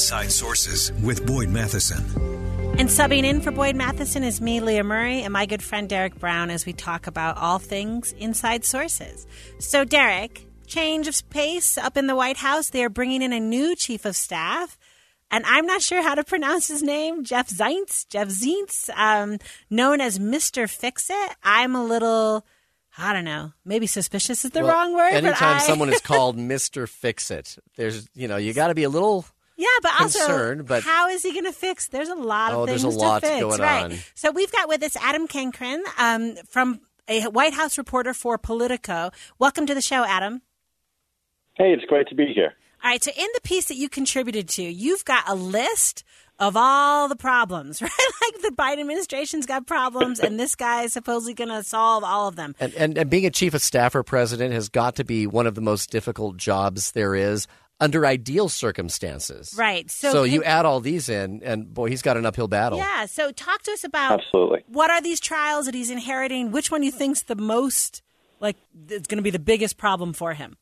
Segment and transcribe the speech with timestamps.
[0.00, 2.02] Inside Sources with Boyd Matheson.
[2.78, 6.18] And subbing in for Boyd Matheson is me, Leah Murray, and my good friend Derek
[6.18, 9.26] Brown as we talk about all things inside sources.
[9.58, 12.70] So, Derek, change of pace up in the White House.
[12.70, 14.78] They are bringing in a new chief of staff.
[15.30, 19.36] And I'm not sure how to pronounce his name, Jeff Zients, Jeff Zients, um,
[19.68, 20.66] known as Mr.
[20.68, 21.32] Fix It.
[21.44, 22.46] I'm a little,
[22.96, 25.10] I don't know, maybe suspicious is the Well, wrong word.
[25.12, 28.74] but Anytime I- someone is called Mister Fix It, there's you know you got to
[28.74, 29.26] be a little.
[29.60, 31.88] Yeah, but also, but- how is he going to fix?
[31.88, 33.84] There's a lot of Oh, things there's a lot to fix, going right?
[33.92, 33.98] on.
[34.14, 39.10] So we've got with us Adam Cancryn um, from a White House reporter for Politico.
[39.38, 40.40] Welcome to the show, Adam.
[41.54, 42.54] Hey, it's great to be here.
[42.82, 46.04] All right, so in the piece that you contributed to, you've got a list
[46.38, 47.90] of all the problems, right?
[48.22, 52.28] like the Biden administration's got problems, and this guy is supposedly going to solve all
[52.28, 52.54] of them.
[52.58, 55.46] And, and and being a chief of staff or president has got to be one
[55.46, 57.46] of the most difficult jobs there is
[57.80, 59.54] under ideal circumstances.
[59.56, 59.90] Right.
[59.90, 62.78] So, So, you add all these in, and boy, he's got an uphill battle.
[62.78, 63.06] yeah.
[63.06, 64.64] So talk to us about Absolutely.
[64.68, 66.50] what are these trials that he's inheriting?
[66.52, 68.02] Which one you think's the most
[68.40, 68.56] like
[68.88, 70.56] it's going to be the biggest problem for him?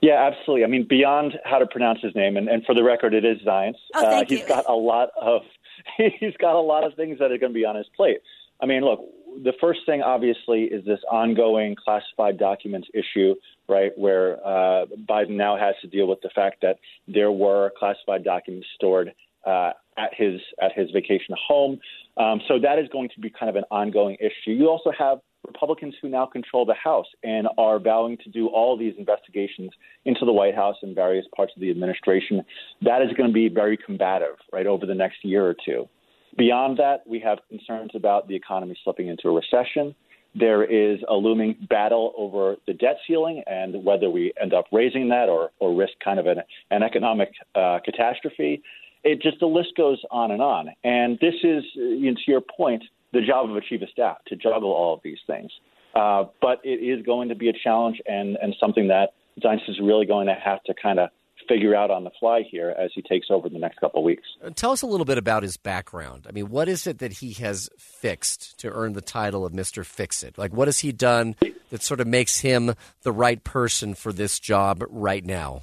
[0.00, 0.64] Yeah, absolutely.
[0.64, 3.38] I mean, beyond how to pronounce his name, and, and for the record, it is
[3.46, 3.76] Zients.
[3.94, 4.46] Oh, thank uh, he's you.
[4.48, 5.42] got a lot of
[5.96, 8.18] he's got a lot of things that are going to be on his plate.
[8.60, 9.00] I mean, look,
[9.42, 13.34] the first thing obviously is this ongoing classified documents issue,
[13.68, 13.92] right?
[13.96, 18.66] Where uh, Biden now has to deal with the fact that there were classified documents
[18.74, 19.12] stored
[19.46, 21.78] uh, at his at his vacation home.
[22.16, 24.52] Um, so that is going to be kind of an ongoing issue.
[24.52, 28.76] You also have Republicans who now control the House and are vowing to do all
[28.76, 29.70] these investigations
[30.04, 32.42] into the White House and various parts of the administration.
[32.82, 35.88] That is going to be very combative, right, over the next year or two.
[36.36, 39.94] Beyond that, we have concerns about the economy slipping into a recession.
[40.34, 45.08] There is a looming battle over the debt ceiling and whether we end up raising
[45.08, 48.62] that or, or risk kind of an, an economic uh, catastrophe.
[49.02, 50.68] It just the list goes on and on.
[50.84, 52.82] And this is, uh, you know, to your point,
[53.14, 55.50] the job of a chief of staff to juggle all of these things.
[55.94, 59.78] Uh, but it is going to be a challenge and, and something that Zients is
[59.82, 61.08] really going to have to kind of
[61.48, 64.24] figure out on the fly here as he takes over the next couple of weeks.
[64.44, 66.26] Uh, Tell us a little bit about his background.
[66.28, 69.84] I mean, what is it that he has fixed to earn the title of Mister
[69.84, 70.38] Fix It?
[70.38, 71.36] Like, what has he done
[71.70, 75.62] that sort of makes him the right person for this job right now?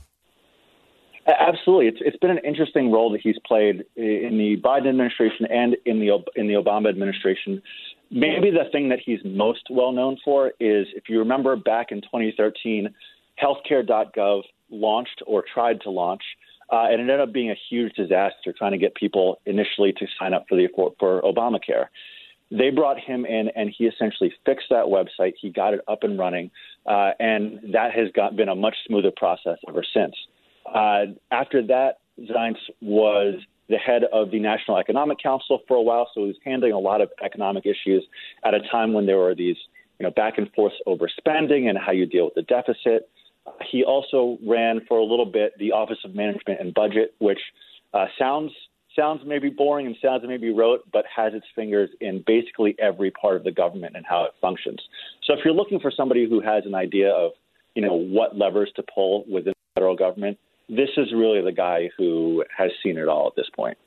[1.25, 5.77] Absolutely, it's it's been an interesting role that he's played in the Biden administration and
[5.85, 7.61] in the in the Obama administration.
[8.11, 12.01] Maybe the thing that he's most well known for is, if you remember back in
[12.01, 12.93] 2013,
[13.41, 14.41] healthcare.gov
[14.73, 16.23] launched or tried to launch.
[16.71, 20.07] Uh, and it ended up being a huge disaster trying to get people initially to
[20.19, 20.67] sign up for the
[20.99, 21.87] for, Obamacare.
[22.51, 25.33] They brought him in, and he essentially fixed that website.
[25.39, 26.51] He got it up and running,
[26.85, 30.15] uh, and that has got, been a much smoother process ever since.
[30.65, 33.35] Uh, after that, Zients was
[33.69, 36.79] the head of the National Economic Council for a while, so he was handling a
[36.79, 38.03] lot of economic issues
[38.43, 39.57] at a time when there were these,
[39.99, 43.09] you know, back and forth over spending and how you deal with the deficit.
[43.71, 47.39] He also ran for a little bit the Office of Management and Budget, which
[47.93, 48.51] uh, sounds
[48.95, 53.35] sounds maybe boring and sounds maybe rote, but has its fingers in basically every part
[53.35, 54.79] of the government and how it functions.
[55.23, 57.31] So if you're looking for somebody who has an idea of,
[57.75, 60.37] you know, what levers to pull within the federal government,
[60.69, 63.77] this is really the guy who has seen it all at this point.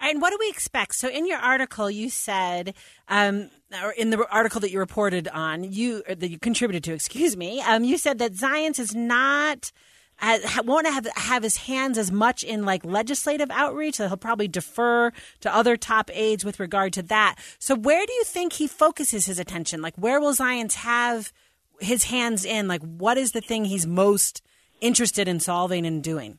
[0.00, 0.94] And what do we expect?
[0.94, 2.74] So, in your article, you said,
[3.08, 3.50] um,
[3.82, 7.60] or in the article that you reported on, you that you contributed to, excuse me,
[7.62, 9.72] um, you said that Zients is not.
[10.18, 13.96] Uh, won't have have his hands as much in like legislative outreach.
[13.96, 17.36] So he'll probably defer to other top aides with regard to that.
[17.58, 19.82] So where do you think he focuses his attention?
[19.82, 21.34] Like where will Zients have
[21.80, 22.66] his hands in?
[22.66, 24.40] Like what is the thing he's most
[24.80, 26.38] interested in solving and doing?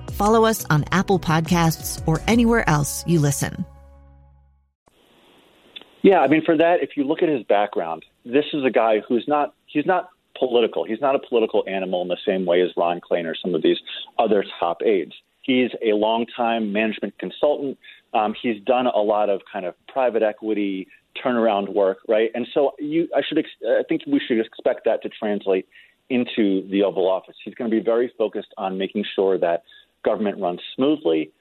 [0.21, 3.65] follow us on Apple Podcasts, or anywhere else you listen.
[6.03, 8.99] Yeah, I mean, for that, if you look at his background, this is a guy
[9.07, 10.83] who's not, he's not political.
[10.83, 13.63] He's not a political animal in the same way as Ron Klain or some of
[13.63, 13.77] these
[14.19, 15.13] other top aides.
[15.41, 17.79] He's a longtime management consultant.
[18.13, 20.87] Um, he's done a lot of kind of private equity
[21.23, 22.29] turnaround work, right?
[22.35, 25.67] And so you, I should, ex- I think we should expect that to translate
[26.11, 27.35] into the Oval Office.
[27.43, 29.63] He's going to be very focused on making sure that
[30.03, 31.31] government runs smoothly,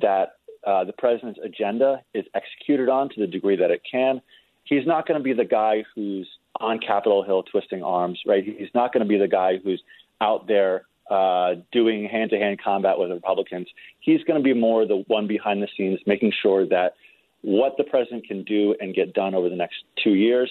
[0.00, 0.36] that
[0.66, 4.20] uh, the president's agenda is executed on to the degree that it can.
[4.64, 6.28] He's not going to be the guy who's
[6.60, 8.44] on Capitol Hill twisting arms, right?
[8.44, 9.82] He's not going to be the guy who's
[10.20, 13.68] out there uh, doing hand to hand combat with Republicans.
[14.00, 16.94] He's going to be more the one behind the scenes, making sure that
[17.42, 20.50] what the president can do and get done over the next two years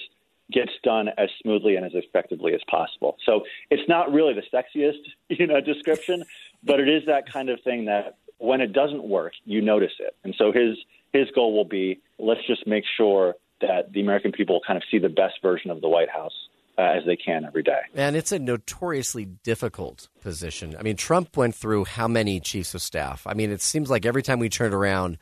[0.52, 3.16] gets done as smoothly and as effectively as possible.
[3.24, 6.24] So it's not really the sexiest, you know, description,
[6.62, 10.16] but it is that kind of thing that when it doesn't work, you notice it.
[10.24, 10.76] And so his
[11.12, 14.98] his goal will be let's just make sure that the American people kind of see
[14.98, 16.32] the best version of the White House
[16.78, 17.80] uh, as they can every day.
[17.94, 20.76] And it's a notoriously difficult position.
[20.78, 23.26] I mean, Trump went through how many chiefs of staff?
[23.26, 25.18] I mean, it seems like every time we turned around,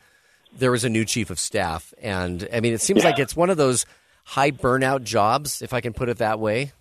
[0.55, 1.93] there was a new chief of staff.
[1.99, 3.09] And I mean, it seems yeah.
[3.09, 3.87] like it's one of those
[4.27, 6.73] high burnout jobs, if I can put it that way?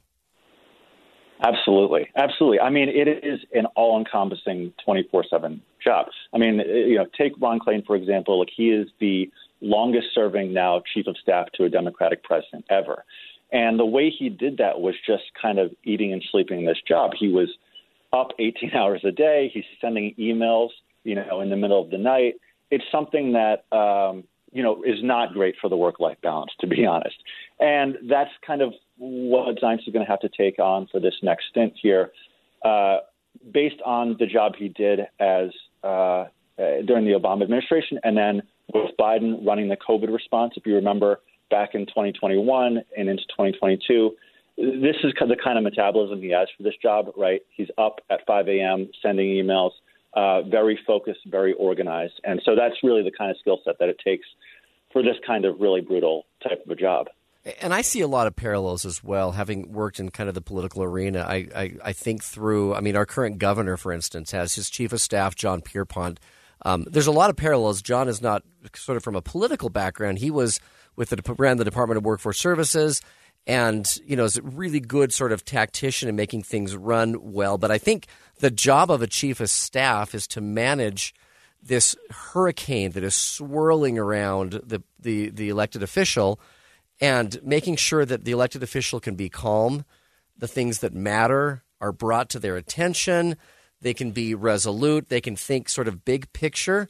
[1.40, 2.60] Absolutely, absolutely.
[2.60, 6.06] I mean, it is an all-encompassing 24/7 job.
[6.34, 8.38] I mean, you know, take Ron Klain for example.
[8.38, 13.04] Like he is the longest-serving now chief of staff to a Democratic president ever,
[13.52, 17.12] and the way he did that was just kind of eating and sleeping this job.
[17.19, 17.48] He was
[18.12, 19.50] up 18 hours a day.
[19.52, 20.70] He's sending emails,
[21.04, 22.37] you know, in the middle of the night.
[22.70, 24.25] It's something that um,
[24.56, 27.17] you know, is not great for the work-life balance, to be honest.
[27.61, 31.12] And that's kind of what Zients is going to have to take on for this
[31.23, 32.11] next stint here,
[32.64, 33.00] uh,
[33.53, 35.50] based on the job he did as
[35.85, 36.26] uh, uh,
[36.87, 38.43] during the Obama administration, and then
[38.73, 40.55] with Biden running the COVID response.
[40.56, 41.20] If you remember
[41.50, 44.12] back in 2021 and into 2022,
[44.56, 47.12] this is the kind of metabolism he has for this job.
[47.14, 48.88] Right, he's up at 5 a.m.
[49.03, 49.73] sending emails
[50.16, 52.14] uh, very focused, very organized.
[52.24, 54.26] And so that's really the kind of skill set that it takes
[54.92, 57.06] for this kind of really brutal type of a job.
[57.60, 60.40] And I see a lot of parallels as well, having worked in kind of the
[60.40, 61.20] political arena.
[61.20, 64.92] I, I, I think through, I mean, our current governor, for instance, has his chief
[64.92, 66.19] of staff, Jon Pierpont.
[66.62, 67.82] Um, there's a lot of parallels.
[67.82, 68.42] Jon is not
[68.74, 70.19] sort of from a political background.
[70.19, 70.58] He was
[70.96, 73.00] with the ran the Department of Workforce Services,
[73.46, 77.58] and you know is a really good sort of tactician in making things run well.
[77.58, 78.06] But I think
[78.38, 81.15] the job of a chief of staff is to manage
[81.62, 86.38] this hurricane that is swirling around the, the, the elected official
[87.00, 89.84] and making sure that the elected official can be calm,
[90.38, 93.36] the things that matter are brought to their attention,
[93.81, 96.88] they can be resolute, they can think sort of big picture,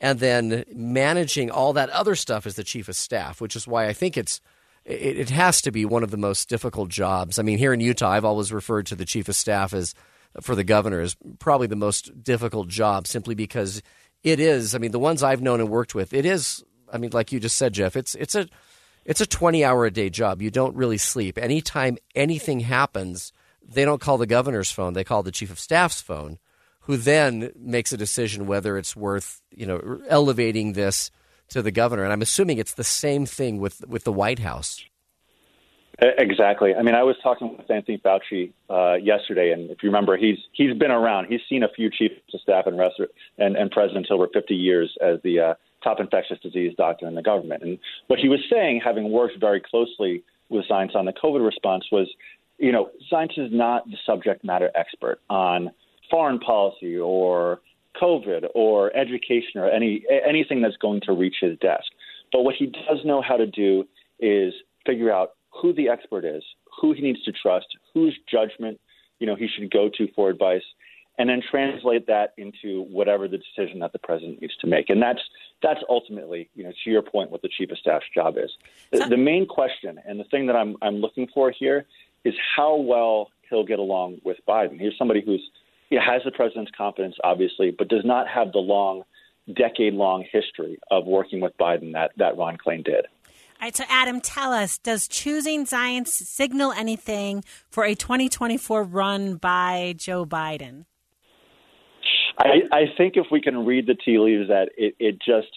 [0.00, 3.88] and then managing all that other stuff as the chief of staff, which is why
[3.88, 4.40] I think it's
[4.88, 7.38] it, it has to be one of the most difficult jobs.
[7.38, 9.94] I mean, here in Utah, I've always referred to the chief of staff as
[10.40, 13.82] for the governor is probably the most difficult job simply because
[14.22, 14.74] it is.
[14.74, 16.64] I mean, the ones I've known and worked with, it is.
[16.92, 18.48] I mean, like you just said, Jeff, it's it's a
[19.04, 20.40] it's a twenty hour a day job.
[20.42, 21.38] You don't really sleep.
[21.38, 23.32] Anytime anything happens,
[23.66, 24.94] they don't call the governor's phone.
[24.94, 26.38] They call the chief of staff's phone,
[26.82, 31.10] who then makes a decision whether it's worth you know elevating this
[31.48, 32.04] to the governor.
[32.04, 34.84] And I'm assuming it's the same thing with with the White House.
[36.00, 36.76] Exactly.
[36.76, 40.38] I mean, I was talking with Anthony Fauci uh, yesterday, and if you remember, he's
[40.52, 41.26] he's been around.
[41.28, 43.00] He's seen a few chiefs of staff and rest-
[43.36, 47.22] and, and presidents over 50 years as the uh, top infectious disease doctor in the
[47.22, 47.64] government.
[47.64, 51.84] And what he was saying, having worked very closely with Zients on the COVID response,
[51.90, 52.08] was,
[52.58, 55.72] you know, Zients is not the subject matter expert on
[56.10, 57.60] foreign policy or
[58.00, 61.86] COVID or education or any anything that's going to reach his desk.
[62.32, 63.86] But what he does know how to do
[64.20, 64.54] is
[64.86, 66.42] figure out who the expert is,
[66.80, 68.80] who he needs to trust, whose judgment
[69.18, 70.62] you know he should go to for advice,
[71.18, 74.88] and then translate that into whatever the decision that the president needs to make.
[74.88, 75.20] And that's
[75.62, 78.50] that's ultimately, you know, to your point, what the chief of staff's job is.
[78.92, 81.86] The, the main question and the thing that I'm I'm looking for here
[82.24, 84.80] is how well he'll get along with Biden.
[84.80, 85.42] He's somebody who's
[85.90, 89.04] he has the president's confidence, obviously, but does not have the long,
[89.54, 93.06] decade long history of working with Biden that, that Ron Klain did.
[93.60, 99.34] All right, so Adam, tell us, does choosing Zients signal anything for a 2024 run
[99.34, 100.84] by Joe Biden?
[102.38, 105.48] I, I think if we can read the tea leaves, that it, it just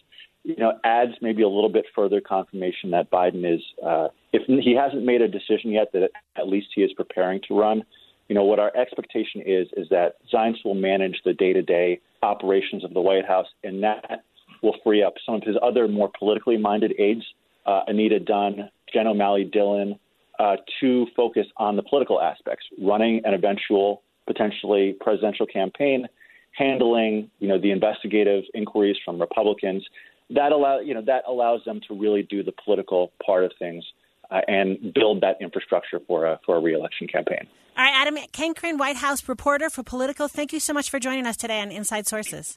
[0.44, 4.74] you know adds maybe a little bit further confirmation that Biden is, uh, if he
[4.74, 7.84] hasn't made a decision yet, that at least he is preparing to run
[8.32, 12.94] you know, what our expectation is is that Zients will manage the day-to-day operations of
[12.94, 14.24] the White House, and that
[14.64, 17.26] will free up some of his other more politically minded aides,
[17.66, 20.00] uh, Anita Dunn, Jen O'Malley Dillon,
[20.40, 26.08] uh, to focus on the political aspects, running an eventual potentially presidential campaign,
[26.54, 29.86] handling you know the investigative inquiries from Republicans.
[30.30, 33.84] That allow you know that allows them to really do the political part of things
[34.32, 37.48] uh, and build that infrastructure for a for a reelection campaign.
[37.78, 40.28] All right, Adam Cancryn, White House reporter for Politico.
[40.28, 42.56] Thank you so much for joining us today on Inside Sources.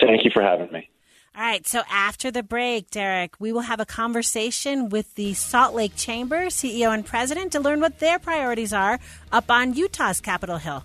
[0.00, 0.88] Thank you for having me.
[1.34, 5.74] All right, so after the break, Derek, we will have a conversation with the Salt
[5.74, 9.00] Lake Chamber CEO and president to learn what their priorities are
[9.30, 10.84] up on Utah's Capitol Hill.